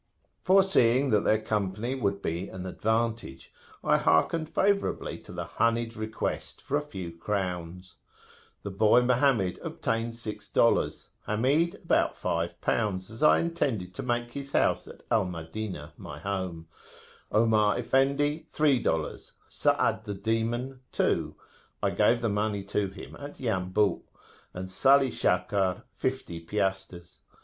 Foreseeing 0.41 1.11
that 1.11 1.23
their 1.23 1.39
company 1.39 1.93
would 1.93 2.23
be 2.23 2.49
an 2.49 2.65
advantage, 2.65 3.53
I 3.83 3.97
hearkened 3.97 4.49
favourably 4.49 5.19
to 5.19 5.31
the 5.31 5.43
honeyed 5.43 5.95
request 5.95 6.59
for 6.59 6.75
a 6.75 6.81
few 6.81 7.11
crowns. 7.11 7.97
The 8.63 8.71
boy 8.71 9.03
Mohammed 9.03 9.59
obtained 9.61 10.15
six 10.15 10.49
dollars; 10.49 11.09
Hamid 11.27 11.75
about 11.83 12.15
five 12.15 12.59
pounds, 12.61 13.11
as 13.11 13.21
I 13.21 13.37
intended 13.37 13.93
to 13.93 14.01
make 14.01 14.33
his 14.33 14.53
house 14.53 14.87
at 14.87 15.03
Al 15.11 15.25
Madinah 15.25 15.93
my 15.97 16.17
home; 16.17 16.67
Omar 17.31 17.77
Effendi 17.77 18.47
three 18.49 18.79
dollars; 18.79 19.33
Sa'ad 19.49 20.05
the 20.05 20.15
Demon 20.15 20.79
two 20.91 21.35
I 21.83 21.91
gave 21.91 22.21
the 22.21 22.27
money 22.29 22.63
to 22.63 22.87
him 22.87 23.15
at 23.19 23.39
Yambu', 23.39 24.01
and 24.51 24.67
Salih 24.67 25.11
Shakkar 25.11 25.83
fifty 25.93 26.39
piastres. 26.39 27.19